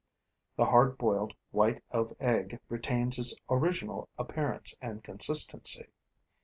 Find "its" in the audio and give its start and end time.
3.19-3.35